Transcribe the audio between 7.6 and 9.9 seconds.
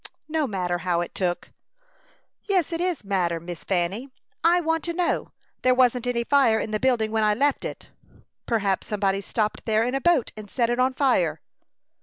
it." "Perhaps somebody stopped there